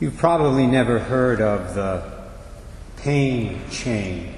You've 0.00 0.16
probably 0.16 0.66
never 0.66 0.98
heard 0.98 1.42
of 1.42 1.74
the 1.74 2.02
pain 2.96 3.60
chain. 3.70 4.32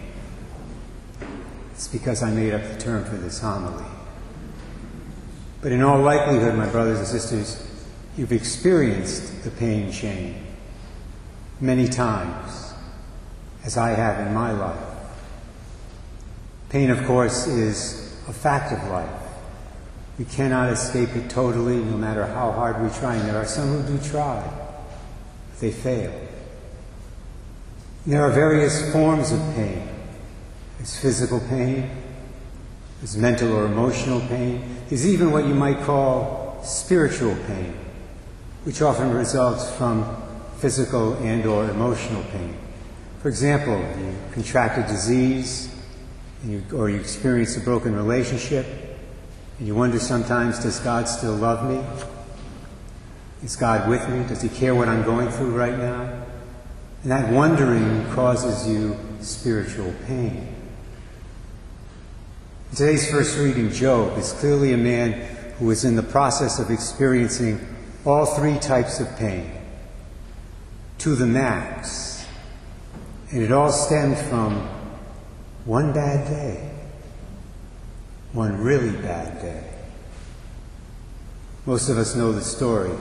It's 1.70 1.86
because 1.86 2.20
I 2.20 2.32
made 2.32 2.52
up 2.52 2.62
the 2.64 2.76
term 2.78 3.04
for 3.04 3.16
this 3.16 3.38
homily. 3.38 3.84
But 5.60 5.70
in 5.70 5.80
all 5.80 6.00
likelihood, 6.00 6.56
my 6.56 6.68
brothers 6.68 6.98
and 6.98 7.06
sisters, 7.06 7.64
you've 8.16 8.32
experienced 8.32 9.44
the 9.44 9.52
pain 9.52 9.92
chain 9.92 10.44
many 11.60 11.86
times, 11.86 12.72
as 13.64 13.76
I 13.76 13.90
have 13.90 14.26
in 14.26 14.34
my 14.34 14.50
life. 14.50 14.84
Pain, 16.70 16.90
of 16.90 17.04
course, 17.06 17.46
is 17.46 18.20
a 18.26 18.32
fact 18.32 18.72
of 18.72 18.90
life. 18.90 19.08
We 20.18 20.24
cannot 20.24 20.72
escape 20.72 21.10
it 21.14 21.30
totally, 21.30 21.76
no 21.76 21.96
matter 21.96 22.26
how 22.26 22.50
hard 22.50 22.82
we 22.82 22.88
try. 22.98 23.14
And 23.14 23.28
there 23.28 23.36
are 23.36 23.46
some 23.46 23.68
who 23.68 23.96
do 23.96 24.08
try, 24.08 24.42
they 25.62 25.70
fail. 25.70 26.12
There 28.04 28.20
are 28.20 28.30
various 28.30 28.92
forms 28.92 29.30
of 29.30 29.38
pain. 29.54 29.88
There's 30.76 30.98
physical 30.98 31.38
pain, 31.48 31.88
there's 32.98 33.16
mental 33.16 33.52
or 33.52 33.66
emotional 33.66 34.20
pain, 34.22 34.76
there's 34.88 35.06
even 35.06 35.30
what 35.30 35.46
you 35.46 35.54
might 35.54 35.80
call 35.82 36.60
spiritual 36.64 37.36
pain, 37.46 37.76
which 38.64 38.82
often 38.82 39.14
results 39.14 39.70
from 39.76 40.04
physical 40.58 41.14
and 41.18 41.46
or 41.46 41.70
emotional 41.70 42.24
pain. 42.32 42.56
For 43.20 43.28
example, 43.28 43.78
you 43.78 44.16
contract 44.32 44.78
a 44.78 44.92
disease 44.92 45.72
you, 46.44 46.64
or 46.74 46.90
you 46.90 46.98
experience 46.98 47.56
a 47.56 47.60
broken 47.60 47.94
relationship, 47.94 48.66
and 49.60 49.68
you 49.68 49.76
wonder 49.76 50.00
sometimes, 50.00 50.58
does 50.58 50.80
God 50.80 51.08
still 51.08 51.36
love 51.36 51.70
me? 51.70 51.80
Is 53.42 53.56
God 53.56 53.88
with 53.88 54.08
me? 54.08 54.24
Does 54.28 54.40
He 54.40 54.48
care 54.48 54.74
what 54.74 54.88
I'm 54.88 55.02
going 55.02 55.28
through 55.28 55.56
right 55.56 55.76
now? 55.76 56.02
And 57.02 57.10
that 57.10 57.32
wondering 57.32 58.08
causes 58.12 58.68
you 58.68 58.96
spiritual 59.20 59.92
pain. 60.06 60.54
In 62.70 62.76
today's 62.76 63.10
first 63.10 63.36
reading, 63.38 63.70
Job 63.70 64.16
is 64.16 64.32
clearly 64.32 64.72
a 64.72 64.78
man 64.78 65.12
who 65.58 65.70
is 65.70 65.84
in 65.84 65.96
the 65.96 66.02
process 66.02 66.60
of 66.60 66.70
experiencing 66.70 67.60
all 68.04 68.26
three 68.26 68.58
types 68.58 69.00
of 69.00 69.16
pain 69.16 69.50
to 70.98 71.16
the 71.16 71.26
max. 71.26 72.24
And 73.32 73.42
it 73.42 73.50
all 73.50 73.72
stemmed 73.72 74.18
from 74.18 74.68
one 75.64 75.92
bad 75.92 76.28
day, 76.28 76.70
one 78.32 78.56
really 78.62 78.92
bad 79.02 79.42
day. 79.42 79.64
Most 81.66 81.88
of 81.88 81.98
us 81.98 82.14
know 82.14 82.30
the 82.32 82.40
story. 82.40 82.92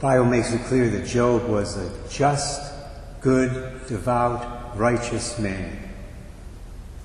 Bible 0.00 0.26
makes 0.26 0.52
it 0.52 0.60
clear 0.62 0.90
that 0.90 1.06
Job 1.06 1.46
was 1.48 1.78
a 1.78 2.08
just, 2.10 2.74
good, 3.22 3.86
devout, 3.88 4.76
righteous 4.76 5.38
man. 5.38 5.78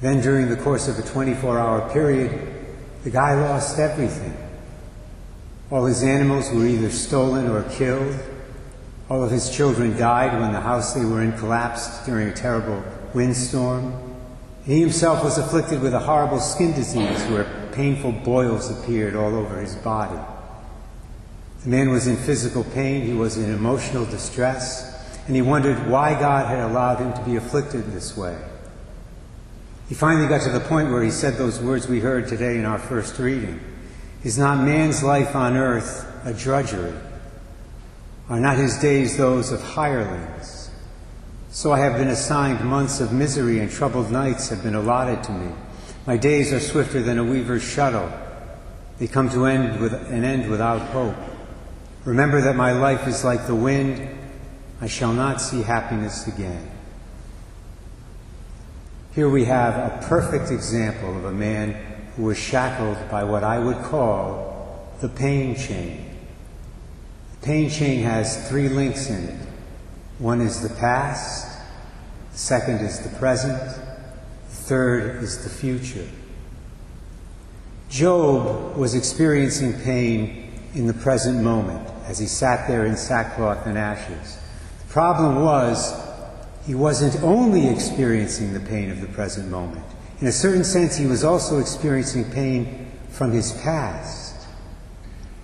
Then, 0.01 0.21
during 0.21 0.49
the 0.49 0.57
course 0.57 0.87
of 0.87 0.99
a 0.99 1.03
24 1.03 1.57
hour 1.57 1.89
period, 1.93 2.53
the 3.03 3.09
guy 3.09 3.33
lost 3.35 3.79
everything. 3.79 4.35
All 5.71 5.85
his 5.85 6.03
animals 6.03 6.51
were 6.51 6.65
either 6.65 6.89
stolen 6.89 7.47
or 7.47 7.63
killed. 7.69 8.19
All 9.09 9.23
of 9.23 9.31
his 9.31 9.49
children 9.49 9.97
died 9.97 10.37
when 10.39 10.51
the 10.51 10.59
house 10.59 10.93
they 10.93 11.05
were 11.05 11.21
in 11.21 11.37
collapsed 11.37 12.05
during 12.05 12.27
a 12.27 12.33
terrible 12.33 12.83
windstorm. 13.13 13.93
He 14.65 14.81
himself 14.81 15.23
was 15.23 15.37
afflicted 15.37 15.81
with 15.81 15.93
a 15.93 15.99
horrible 15.99 16.39
skin 16.39 16.73
disease 16.73 17.23
where 17.25 17.45
painful 17.71 18.11
boils 18.11 18.69
appeared 18.69 19.15
all 19.15 19.33
over 19.35 19.61
his 19.61 19.75
body. 19.75 20.19
The 21.63 21.69
man 21.69 21.89
was 21.89 22.07
in 22.07 22.17
physical 22.17 22.63
pain, 22.63 23.03
he 23.03 23.13
was 23.13 23.37
in 23.37 23.53
emotional 23.53 24.05
distress, 24.05 25.19
and 25.27 25.35
he 25.35 25.43
wondered 25.43 25.87
why 25.87 26.19
God 26.19 26.47
had 26.47 26.59
allowed 26.59 26.97
him 26.97 27.13
to 27.13 27.21
be 27.21 27.35
afflicted 27.35 27.91
this 27.91 28.17
way. 28.17 28.35
He 29.87 29.93
finally 29.93 30.27
got 30.27 30.41
to 30.41 30.49
the 30.49 30.59
point 30.59 30.89
where 30.89 31.03
he 31.03 31.11
said 31.11 31.35
those 31.35 31.59
words 31.59 31.87
we 31.87 31.99
heard 31.99 32.27
today 32.27 32.57
in 32.57 32.65
our 32.65 32.79
first 32.79 33.19
reading 33.19 33.59
Is 34.23 34.37
not 34.37 34.63
man's 34.63 35.03
life 35.03 35.35
on 35.35 35.55
earth 35.55 36.07
a 36.25 36.33
drudgery? 36.33 36.93
Are 38.29 38.39
not 38.39 38.57
his 38.57 38.79
days 38.79 39.17
those 39.17 39.51
of 39.51 39.61
hirelings? 39.61 40.71
So 41.51 41.73
I 41.73 41.79
have 41.79 41.97
been 41.97 42.07
assigned 42.07 42.63
months 42.63 43.01
of 43.01 43.11
misery, 43.11 43.59
and 43.59 43.69
troubled 43.69 44.09
nights 44.09 44.49
have 44.49 44.63
been 44.63 44.75
allotted 44.75 45.23
to 45.25 45.31
me. 45.33 45.53
My 46.07 46.17
days 46.17 46.53
are 46.53 46.59
swifter 46.59 47.03
than 47.03 47.19
a 47.19 47.23
weaver's 47.23 47.61
shuttle. 47.61 48.09
They 48.97 49.07
come 49.07 49.29
to 49.31 49.45
end 49.45 49.79
with 49.79 49.93
an 49.93 50.23
end 50.23 50.49
without 50.49 50.79
hope. 50.91 51.15
Remember 52.03 52.41
that 52.41 52.55
my 52.55 52.71
life 52.71 53.07
is 53.07 53.23
like 53.23 53.45
the 53.45 53.55
wind. 53.55 54.17
I 54.79 54.87
shall 54.87 55.13
not 55.13 55.39
see 55.39 55.61
happiness 55.61 56.25
again. 56.25 56.71
Here 59.13 59.29
we 59.29 59.45
have 59.45 59.75
a 59.75 60.07
perfect 60.07 60.49
example 60.49 61.15
of 61.15 61.25
a 61.25 61.31
man 61.31 61.73
who 62.15 62.23
was 62.23 62.39
shackled 62.39 62.97
by 63.11 63.23
what 63.23 63.43
I 63.43 63.59
would 63.59 63.77
call 63.83 64.89
the 64.99 65.09
pain 65.09 65.55
chain. 65.55 66.17
The 67.39 67.45
pain 67.45 67.69
chain 67.69 68.03
has 68.03 68.49
three 68.49 68.67
links 68.67 69.09
in 69.09 69.29
it. 69.29 69.47
One 70.17 70.41
is 70.41 70.67
the 70.67 70.73
past, 70.75 71.59
the 72.31 72.37
second 72.37 72.77
is 72.77 72.99
the 72.99 73.15
present, 73.19 73.59
the 73.59 73.81
third 74.49 75.21
is 75.23 75.43
the 75.43 75.49
future. 75.49 76.07
Job 77.89 78.75
was 78.75 78.95
experiencing 78.95 79.73
pain 79.81 80.51
in 80.73 80.87
the 80.87 80.93
present 80.93 81.43
moment 81.43 81.90
as 82.11 82.19
he 82.19 82.27
sat 82.27 82.67
there 82.67 82.85
in 82.85 82.97
sackcloth 82.97 83.65
and 83.65 83.77
ashes. 83.77 84.37
The 84.85 84.91
problem 84.91 85.43
was 85.43 85.97
he 86.67 86.75
wasn't 86.75 87.23
only 87.23 87.69
experiencing 87.69 88.53
the 88.53 88.59
pain 88.59 88.91
of 88.91 88.99
the 88.99 89.07
present 89.07 89.49
moment. 89.49 89.85
In 90.19 90.27
a 90.27 90.31
certain 90.33 90.65
sense, 90.65 90.97
he 90.97 91.05
was 91.05 91.23
also 91.23 91.59
experiencing 91.59 92.29
pain 92.31 92.91
from 93.11 93.31
his 93.31 93.53
past 93.61 94.45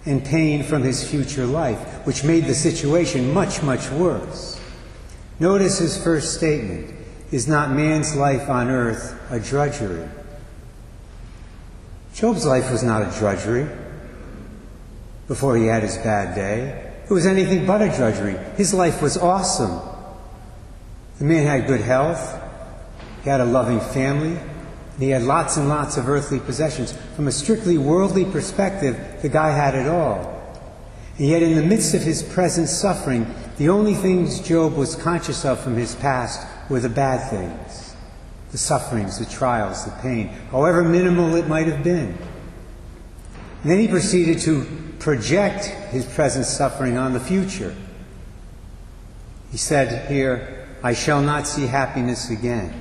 and 0.06 0.26
pain 0.26 0.62
from 0.62 0.84
his 0.84 1.10
future 1.10 1.46
life, 1.46 1.80
which 2.06 2.26
made 2.26 2.44
the 2.44 2.54
situation 2.54 3.34
much, 3.34 3.64
much 3.64 3.90
worse. 3.92 4.60
Notice 5.40 5.80
his 5.80 6.04
first 6.04 6.34
statement 6.34 6.94
Is 7.32 7.48
not 7.48 7.72
man's 7.72 8.14
life 8.14 8.50
on 8.50 8.68
earth 8.68 9.18
a 9.32 9.40
drudgery? 9.40 10.10
Job's 12.14 12.46
life 12.46 12.70
was 12.70 12.84
not 12.84 13.04
a 13.04 13.20
drudgery 13.20 13.70
before 15.28 15.58
he 15.58 15.66
had 15.66 15.84
his 15.84 15.98
bad 15.98 16.36
day. 16.36 16.94
It 17.04 17.14
was 17.14 17.26
anything 17.26 17.66
but 17.66 17.82
a 17.82 17.96
drudgery. 17.96 18.38
His 18.56 18.74
life 18.74 19.02
was 19.02 19.18
awesome. 19.18 19.80
The 21.20 21.26
man 21.26 21.46
had 21.46 21.68
good 21.68 21.82
health, 21.82 22.42
he 23.24 23.30
had 23.30 23.42
a 23.42 23.46
loving 23.46 23.80
family, 23.80 24.38
and 24.38 25.04
he 25.04 25.10
had 25.10 25.24
lots 25.24 25.58
and 25.58 25.68
lots 25.68 25.98
of 25.98 26.08
earthly 26.08 26.40
possessions. 26.40 26.98
From 27.16 27.28
a 27.28 27.32
strictly 27.32 27.78
worldly 27.78 28.26
perspective, 28.26 28.98
the 29.22 29.30
guy 29.30 29.52
had 29.52 29.76
it 29.76 29.88
all. 29.88 30.34
And 31.18 31.28
yet, 31.28 31.42
in 31.42 31.56
the 31.56 31.64
midst 31.64 31.96
of 31.96 32.04
his 32.04 32.22
present 32.22 32.70
suffering, 32.70 33.34
the 33.58 33.70
only 33.70 33.96
things 33.96 34.40
Job 34.40 34.76
was 34.76 34.96
conscious 34.96 35.46
of 35.46 35.60
from 35.60 35.76
his 35.76 35.96
past 35.96 36.48
were 36.70 36.80
the 36.80 36.90
bad 36.90 37.30
things 37.30 37.96
the 38.52 38.58
sufferings, 38.58 39.20
the 39.20 39.26
trials, 39.26 39.84
the 39.84 39.92
pain, 40.02 40.30
however 40.52 40.82
minimal 40.82 41.36
it 41.36 41.48
might 41.50 41.68
have 41.68 41.84
been. 41.84 42.18
And 43.68 43.74
then 43.74 43.82
he 43.82 43.90
proceeded 43.90 44.40
to 44.44 44.66
project 44.98 45.66
his 45.92 46.06
present 46.06 46.46
suffering 46.46 46.98
on 46.98 47.12
the 47.12 47.20
future. 47.20 47.76
He 49.52 49.58
said 49.58 50.10
here, 50.10 50.70
I 50.82 50.94
shall 50.94 51.22
not 51.22 51.48
see 51.48 51.68
happiness 51.68 52.30
again. 52.30 52.80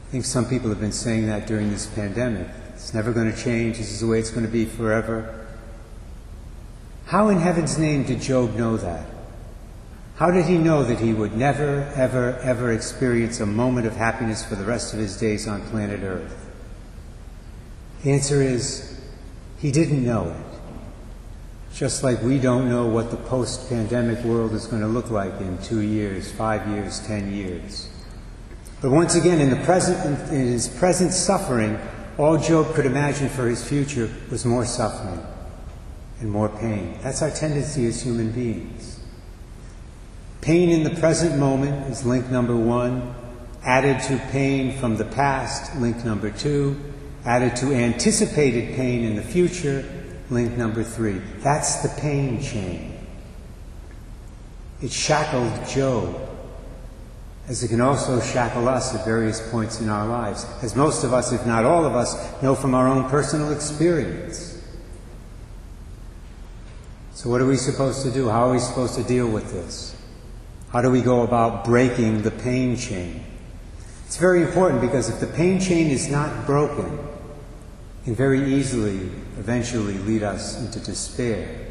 I 0.00 0.10
think 0.10 0.24
some 0.24 0.46
people 0.46 0.70
have 0.70 0.80
been 0.80 0.92
saying 0.92 1.26
that 1.26 1.46
during 1.46 1.68
this 1.68 1.84
pandemic. 1.84 2.48
It's 2.70 2.94
never 2.94 3.12
going 3.12 3.30
to 3.30 3.38
change. 3.38 3.76
This 3.76 3.92
is 3.92 4.00
the 4.00 4.06
way 4.06 4.18
it's 4.18 4.30
going 4.30 4.46
to 4.46 4.50
be 4.50 4.64
forever. 4.64 5.46
How 7.04 7.28
in 7.28 7.36
heaven's 7.36 7.76
name 7.76 8.04
did 8.04 8.22
Job 8.22 8.54
know 8.54 8.78
that? 8.78 9.06
How 10.14 10.30
did 10.30 10.46
he 10.46 10.56
know 10.56 10.84
that 10.84 11.00
he 11.00 11.12
would 11.12 11.36
never, 11.36 11.82
ever, 11.94 12.38
ever 12.38 12.72
experience 12.72 13.40
a 13.40 13.46
moment 13.46 13.86
of 13.86 13.94
happiness 13.94 14.42
for 14.42 14.54
the 14.54 14.64
rest 14.64 14.94
of 14.94 15.00
his 15.00 15.18
days 15.18 15.46
on 15.46 15.60
planet 15.68 16.00
Earth? 16.02 16.45
The 18.02 18.12
answer 18.12 18.42
is 18.42 19.00
he 19.58 19.70
didn't 19.70 20.04
know 20.04 20.30
it. 20.30 20.46
Just 21.74 22.02
like 22.02 22.22
we 22.22 22.38
don't 22.38 22.68
know 22.68 22.86
what 22.86 23.10
the 23.10 23.16
post 23.16 23.68
pandemic 23.68 24.24
world 24.24 24.52
is 24.52 24.66
going 24.66 24.82
to 24.82 24.88
look 24.88 25.10
like 25.10 25.40
in 25.40 25.58
two 25.58 25.80
years, 25.80 26.32
five 26.32 26.66
years, 26.68 27.06
ten 27.06 27.32
years. 27.32 27.90
But 28.80 28.90
once 28.90 29.14
again, 29.14 29.40
in, 29.40 29.50
the 29.50 29.64
present, 29.64 30.32
in 30.32 30.46
his 30.46 30.68
present 30.68 31.12
suffering, 31.12 31.78
all 32.18 32.38
Job 32.38 32.74
could 32.74 32.86
imagine 32.86 33.28
for 33.28 33.46
his 33.46 33.66
future 33.66 34.10
was 34.30 34.44
more 34.44 34.64
suffering 34.64 35.20
and 36.20 36.30
more 36.30 36.48
pain. 36.48 36.98
That's 37.02 37.20
our 37.20 37.30
tendency 37.30 37.86
as 37.86 38.02
human 38.02 38.32
beings. 38.32 39.00
Pain 40.40 40.70
in 40.70 40.82
the 40.82 40.98
present 40.98 41.38
moment 41.38 41.90
is 41.90 42.06
link 42.06 42.30
number 42.30 42.56
one, 42.56 43.14
added 43.62 44.00
to 44.04 44.16
pain 44.30 44.78
from 44.78 44.96
the 44.96 45.04
past, 45.04 45.76
link 45.76 46.04
number 46.04 46.30
two, 46.30 46.94
added 47.26 47.56
to 47.56 47.74
anticipated 47.74 48.76
pain 48.76 49.04
in 49.04 49.16
the 49.16 49.22
future, 49.22 49.84
link 50.30 50.56
number 50.56 50.84
three. 50.84 51.20
That's 51.40 51.82
the 51.82 51.88
pain 52.00 52.40
chain. 52.40 52.96
It 54.80 54.92
shackled 54.92 55.68
Job, 55.68 56.20
as 57.48 57.64
it 57.64 57.68
can 57.68 57.80
also 57.80 58.20
shackle 58.20 58.68
us 58.68 58.94
at 58.94 59.04
various 59.04 59.50
points 59.50 59.80
in 59.80 59.88
our 59.88 60.06
lives, 60.06 60.46
as 60.62 60.76
most 60.76 61.02
of 61.02 61.12
us, 61.12 61.32
if 61.32 61.44
not 61.44 61.64
all 61.64 61.84
of 61.84 61.96
us, 61.96 62.40
know 62.42 62.54
from 62.54 62.74
our 62.74 62.86
own 62.86 63.08
personal 63.10 63.52
experience. 63.52 64.52
So, 67.12 67.28
what 67.30 67.40
are 67.40 67.46
we 67.46 67.56
supposed 67.56 68.02
to 68.02 68.10
do? 68.12 68.28
How 68.28 68.48
are 68.48 68.52
we 68.52 68.58
supposed 68.60 68.94
to 68.96 69.02
deal 69.02 69.28
with 69.28 69.50
this? 69.50 69.96
How 70.70 70.82
do 70.82 70.90
we 70.90 71.00
go 71.00 71.22
about 71.22 71.64
breaking 71.64 72.22
the 72.22 72.30
pain 72.30 72.76
chain? 72.76 73.24
It's 74.04 74.18
very 74.18 74.42
important 74.42 74.80
because 74.80 75.08
if 75.08 75.18
the 75.18 75.26
pain 75.26 75.58
chain 75.58 75.88
is 75.88 76.08
not 76.08 76.46
broken, 76.46 76.98
can 78.06 78.14
very 78.14 78.54
easily 78.54 79.10
eventually 79.36 79.98
lead 79.98 80.22
us 80.22 80.60
into 80.60 80.78
despair. 80.78 81.66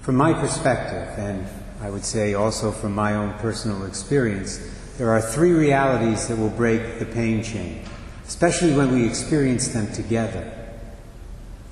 From 0.00 0.16
my 0.16 0.32
perspective, 0.32 1.06
and 1.18 1.46
I 1.78 1.90
would 1.90 2.02
say 2.02 2.32
also 2.32 2.72
from 2.72 2.94
my 2.94 3.14
own 3.14 3.34
personal 3.34 3.84
experience, 3.84 4.66
there 4.96 5.10
are 5.10 5.20
three 5.20 5.52
realities 5.52 6.26
that 6.28 6.38
will 6.38 6.48
break 6.48 7.00
the 7.00 7.04
pain 7.04 7.44
chain, 7.44 7.84
especially 8.26 8.74
when 8.74 8.94
we 8.94 9.06
experience 9.06 9.68
them 9.68 9.92
together. 9.92 10.50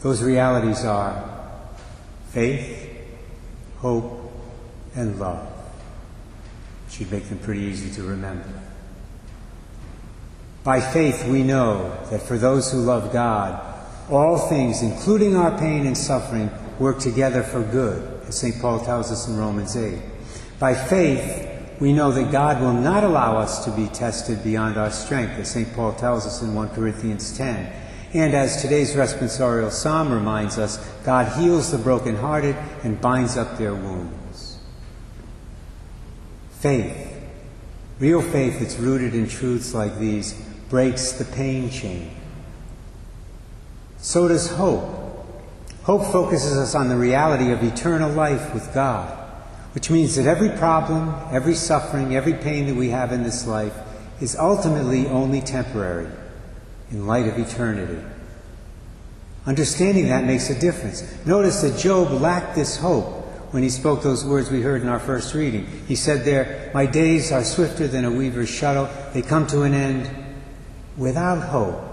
Those 0.03 0.23
realities 0.23 0.85
are 0.85 1.25
faith, 2.33 2.99
hope, 3.79 4.31
and 4.95 5.19
love. 5.19 5.49
It 6.87 6.93
should 6.93 7.11
make 7.11 7.31
them 7.31 7.39
pretty 7.39 7.63
easy 7.63 7.91
to 7.95 8.03
remember. 8.03 8.70
By 10.63 10.81
faith, 10.81 11.27
we 11.27 11.43
know 11.43 11.97
that 12.11 12.23
for 12.23 12.37
those 12.37 12.71
who 12.71 12.79
love 12.79 13.13
God, 13.13 13.67
all 14.11 14.37
things, 14.37 14.83
including 14.83 15.37
our 15.37 15.57
pain 15.59 15.87
and 15.87 15.97
suffering, 15.97 16.51
work 16.79 16.99
together 16.99 17.43
for 17.43 17.63
good 17.63 18.23
as 18.27 18.39
St. 18.39 18.61
Paul 18.61 18.81
tells 18.81 19.11
us 19.11 19.29
in 19.29 19.37
Romans 19.37 19.77
8. 19.77 19.99
By 20.59 20.75
faith, 20.75 21.79
we 21.81 21.95
know 21.95 22.13
that 22.13 22.31
God 22.31 22.61
will 22.61 22.75
not 22.75 23.05
allow 23.05 23.39
us 23.39 23.65
to 23.65 23.71
be 23.71 23.87
tested 23.87 24.45
beyond 24.45 24.77
our 24.77 24.91
strength, 24.91 25.39
as 25.39 25.51
St. 25.51 25.73
Paul 25.75 25.95
tells 25.95 26.27
us 26.27 26.43
in 26.43 26.55
1 26.55 26.69
Corinthians 26.71 27.37
10. 27.37 27.73
And 28.13 28.35
as 28.35 28.61
today's 28.61 28.95
responsorial 28.95 29.71
psalm 29.71 30.13
reminds 30.13 30.59
us, 30.59 30.77
God 31.05 31.41
heals 31.41 31.71
the 31.71 31.79
brokenhearted 31.79 32.57
and 32.83 33.01
binds 33.01 33.37
up 33.37 33.57
their 33.57 33.75
wounds. 33.75 34.59
Faith, 36.59 37.17
real 37.99 38.21
faith 38.21 38.61
that's 38.61 38.77
rooted 38.77 39.15
in 39.15 39.29
truths 39.29 39.73
like 39.73 39.97
these, 39.99 40.35
breaks 40.71 41.13
the 41.13 41.25
pain 41.25 41.69
chain. 41.69 42.11
So 43.99 44.29
does 44.29 44.49
hope. 44.49 44.97
Hope 45.83 46.11
focuses 46.13 46.57
us 46.57 46.75
on 46.75 46.89
the 46.89 46.97
reality 46.97 47.51
of 47.51 47.63
eternal 47.63 48.11
life 48.11 48.55
with 48.55 48.73
God, 48.73 49.11
which 49.75 49.91
means 49.91 50.17
that 50.17 50.27
every 50.27 50.51
problem, 50.51 51.15
every 51.33 51.55
suffering, 51.55 52.15
every 52.15 52.35
pain 52.35 52.67
that 52.67 52.77
we 52.77 52.91
have 52.91 53.13
in 53.13 53.25
this 53.25 53.47
life 53.47 53.75
is 54.21 54.37
ultimately 54.37 55.07
only 55.09 55.41
temporary 55.41 56.09
in 56.91 57.07
light 57.07 57.27
of 57.27 57.39
eternity. 57.39 58.01
Understanding 59.47 60.09
that 60.09 60.25
makes 60.25 60.51
a 60.51 60.61
difference. 60.61 61.03
Notice 61.27 61.63
that 61.63 61.79
Job 61.79 62.13
lacked 62.13 62.55
this 62.55 62.77
hope 62.77 63.17
when 63.53 63.63
he 63.63 63.71
spoke 63.71 64.03
those 64.03 64.25
words 64.25 64.51
we 64.51 64.61
heard 64.61 64.83
in 64.83 64.89
our 64.89 65.01
first 65.01 65.35
reading. 65.35 65.67
He 65.89 65.97
said 65.97 66.25
there, 66.25 66.71
My 66.73 66.87
days 66.87 67.33
are 67.33 67.43
swifter 67.43 67.89
than 67.89 68.05
a 68.05 68.11
weaver's 68.11 68.51
shuttle, 68.51 68.89
they 69.13 69.23
come 69.23 69.47
to 69.49 69.63
an 69.63 69.75
end 69.75 70.30
without 70.97 71.41
hope. 71.41 71.91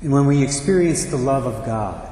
And 0.00 0.12
when 0.12 0.26
we 0.26 0.42
experience 0.42 1.06
the 1.06 1.16
love 1.16 1.46
of 1.46 1.64
God, 1.64 2.06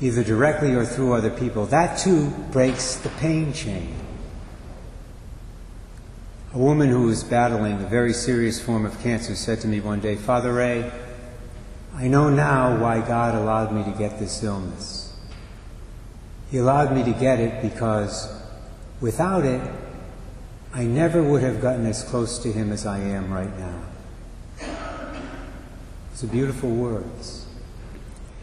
either 0.00 0.24
directly 0.24 0.74
or 0.74 0.84
through 0.84 1.12
other 1.12 1.30
people, 1.30 1.66
that 1.66 1.98
too 1.98 2.30
breaks 2.50 2.96
the 2.96 3.10
pain 3.10 3.52
chain. 3.52 3.94
A 6.54 6.58
woman 6.58 6.88
who 6.88 7.06
was 7.06 7.24
battling 7.24 7.82
a 7.82 7.86
very 7.86 8.12
serious 8.12 8.60
form 8.60 8.84
of 8.84 9.00
cancer 9.02 9.34
said 9.34 9.60
to 9.60 9.68
me 9.68 9.80
one 9.80 10.00
day, 10.00 10.16
Father 10.16 10.52
Ray, 10.52 10.90
I 11.94 12.08
know 12.08 12.30
now 12.30 12.78
why 12.80 13.00
God 13.00 13.34
allowed 13.34 13.72
me 13.72 13.84
to 13.84 13.98
get 13.98 14.18
this 14.18 14.42
illness. 14.42 15.14
He 16.50 16.58
allowed 16.58 16.94
me 16.94 17.04
to 17.04 17.18
get 17.18 17.40
it 17.40 17.62
because 17.62 18.30
without 19.00 19.44
it, 19.44 19.62
I 20.74 20.84
never 20.84 21.22
would 21.22 21.42
have 21.42 21.60
gotten 21.60 21.84
as 21.84 22.02
close 22.02 22.38
to 22.38 22.50
Him 22.50 22.72
as 22.72 22.86
I 22.86 22.98
am 22.98 23.30
right 23.32 23.58
now. 23.58 23.82
Those 26.10 26.24
are 26.24 26.26
beautiful 26.28 26.70
words. 26.70 27.46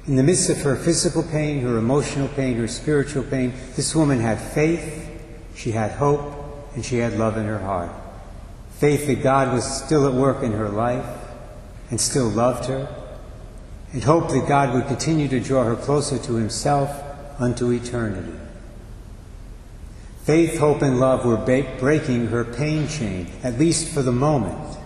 In 0.05 0.15
the 0.15 0.23
midst 0.23 0.49
of 0.49 0.61
her 0.61 0.75
physical 0.75 1.23
pain, 1.23 1.61
her 1.61 1.77
emotional 1.77 2.27
pain, 2.27 2.57
her 2.57 2.67
spiritual 2.67 3.23
pain, 3.23 3.53
this 3.75 3.95
woman 3.95 4.19
had 4.19 4.39
faith, 4.39 5.09
she 5.55 5.71
had 5.71 5.91
hope, 5.91 6.75
and 6.75 6.85
she 6.85 6.97
had 6.97 7.17
love 7.17 7.35
in 7.37 7.45
her 7.45 7.59
heart. 7.59 7.91
Faith 8.71 9.07
that 9.07 9.23
God 9.23 9.53
was 9.53 9.83
still 9.83 10.07
at 10.07 10.13
work 10.13 10.43
in 10.43 10.51
her 10.51 10.69
life 10.69 11.05
and 11.89 11.99
still 11.99 12.29
loved 12.29 12.65
her, 12.65 12.87
and 13.91 14.03
hope 14.03 14.29
that 14.29 14.47
God 14.47 14.73
would 14.75 14.87
continue 14.87 15.27
to 15.29 15.39
draw 15.39 15.63
her 15.63 15.75
closer 15.75 16.19
to 16.19 16.35
Himself 16.35 16.91
unto 17.39 17.71
eternity. 17.71 18.37
Faith, 20.29 20.59
hope, 20.59 20.83
and 20.83 20.99
love 20.99 21.25
were 21.25 21.37
breaking 21.37 22.27
her 22.27 22.45
pain 22.45 22.87
chain, 22.87 23.25
at 23.41 23.57
least 23.57 23.91
for 23.91 24.03
the 24.03 24.11
moment. 24.11 24.77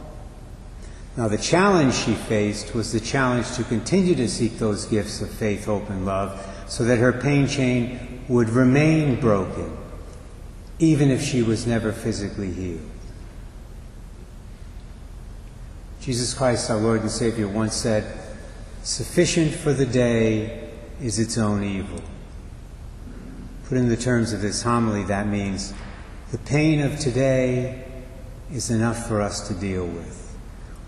Now, 1.18 1.28
the 1.28 1.38
challenge 1.38 1.96
she 1.96 2.14
faced 2.14 2.74
was 2.74 2.94
the 2.94 3.02
challenge 3.02 3.52
to 3.58 3.66
continue 3.66 4.16
to 4.16 4.30
seek 4.30 4.58
those 4.58 4.86
gifts 4.86 5.22
of 5.22 5.30
faith, 5.30 5.66
hope, 5.66 5.90
and 5.90 6.06
love 6.06 6.42
so 6.70 6.86
that 6.86 6.98
her 6.98 7.12
pain 7.12 7.46
chain 7.46 8.24
would 8.30 8.48
remain 8.52 9.20
broken, 9.20 9.76
even 10.80 11.12
if 11.12 11.22
she 11.22 11.42
was 11.42 11.68
never 11.68 11.92
physically 11.92 12.50
healed. 12.54 12.90
Jesus 16.00 16.34
Christ, 16.34 16.72
our 16.72 16.78
Lord 16.78 17.02
and 17.02 17.12
Savior, 17.12 17.50
once 17.50 17.76
said, 17.76 18.18
Sufficient 18.84 19.52
for 19.52 19.74
the 19.74 19.86
day 19.86 20.70
is 21.02 21.20
its 21.20 21.38
own 21.38 21.66
evil. 21.66 22.02
Put 23.66 23.78
in 23.78 23.90
the 23.90 23.98
terms 23.98 24.34
of 24.34 24.42
this 24.42 24.62
homily, 24.62 25.04
that 25.06 25.28
means 25.28 25.74
the 26.32 26.38
pain 26.40 26.82
of 26.82 27.00
today 27.00 27.86
is 28.52 28.70
enough 28.70 29.08
for 29.08 29.22
us 29.22 29.48
to 29.48 29.54
deal 29.54 29.86
with. 29.86 30.38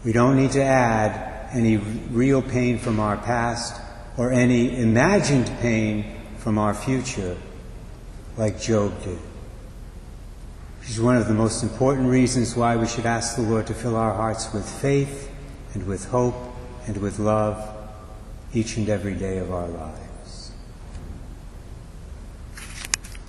We 0.03 0.11
don't 0.11 0.35
need 0.37 0.51
to 0.51 0.63
add 0.63 1.49
any 1.51 1.77
real 1.77 2.41
pain 2.41 2.77
from 2.77 2.99
our 2.99 3.17
past 3.17 3.81
or 4.17 4.31
any 4.31 4.77
imagined 4.77 5.51
pain 5.61 6.15
from 6.37 6.57
our 6.57 6.73
future 6.73 7.37
like 8.37 8.59
Job 8.59 9.03
did. 9.03 9.19
Which 10.79 10.89
is 10.89 11.01
one 11.01 11.17
of 11.17 11.27
the 11.27 11.33
most 11.33 11.63
important 11.63 12.09
reasons 12.09 12.55
why 12.55 12.75
we 12.75 12.87
should 12.87 13.05
ask 13.05 13.35
the 13.35 13.41
Lord 13.41 13.67
to 13.67 13.73
fill 13.73 13.95
our 13.95 14.13
hearts 14.13 14.53
with 14.53 14.69
faith 14.69 15.31
and 15.73 15.87
with 15.87 16.05
hope 16.05 16.35
and 16.87 16.97
with 16.97 17.17
love 17.17 17.67
each 18.53 18.77
and 18.77 18.87
every 18.89 19.15
day 19.15 19.39
of 19.39 19.51
our 19.51 19.67
lives. 19.67 20.04